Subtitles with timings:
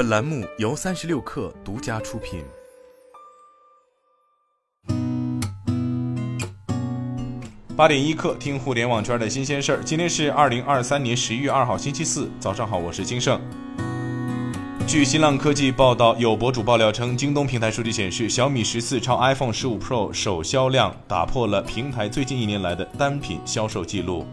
[0.00, 2.42] 本栏目由三十六氪独家出品。
[7.76, 9.82] 八点一刻，听互联网圈的新鲜事儿。
[9.84, 13.38] 今天是二零二三年十一月二号，星期四，早上好，我是金盛。
[14.86, 24.26] 据新浪科技报道，有博主爆料称，京东平台数据显示，小米十四超 iPhone 十五 Pro 首销量打破了平台最近一年来的单品销售记录。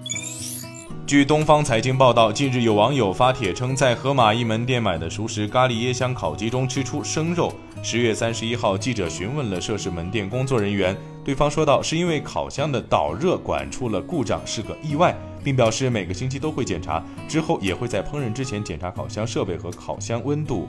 [1.08, 7.50] 据东方财经报道，近日有网友发帖称，在盒马一门店买的熟食咖喱椰香烤鸡中吃出生肉。
[7.82, 10.94] 十月三十一号，记者询问了涉事门店工作人员，
[11.24, 20.68] 对方说道，是因为烤箱的导热管出了故障，是个意外，并表示每个星期都会检查，之后也会在烹饪之前检查烤箱设备和烤箱温度。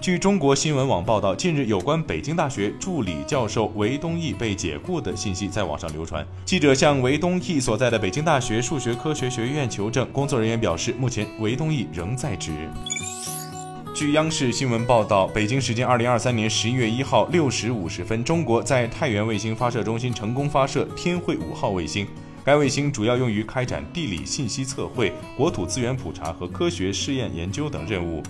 [0.00, 6.26] 据中国新闻网报道，近日有关北京大学助理教授韦东奕被解雇的信息在网上流传。
[6.46, 12.50] 记者向韦东奕所在的北京大学数学科学学院求证，工作人员表示，目前韦东奕仍在职。
[13.94, 22.06] 据央视新闻报道，北京时间二零二三年十一月一号六时五十分，中国在太原卫星发射中心成功发射天惠五号卫星。
[22.42, 28.22] 该卫星主要用于开展地理信息测绘、国土资源普查和科学试验研究等任务。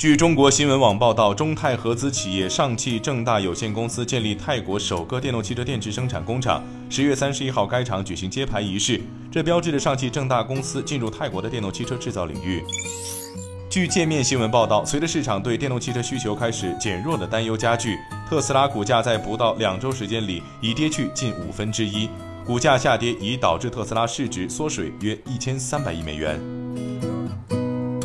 [0.00, 6.64] 据中国新闻网报道，中泰合资企业上汽正大有限公司建立泰国首个电动汽车电池生产工厂。
[6.88, 8.98] 十月三十一号，该厂举行揭牌仪式，
[9.30, 12.64] 这标志着上汽正大公司进入泰国的电动汽车制造领域。
[13.68, 22.08] 据界面新闻报道，随着市场对电动汽车需求开始减弱的担忧加剧，特斯拉股价在不到两周时间里已跌去近五分之一，
[22.46, 26.40] 股价下跌已导致特斯拉市值缩水约一千三百亿美元。